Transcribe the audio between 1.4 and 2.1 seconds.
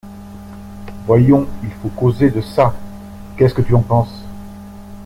il faut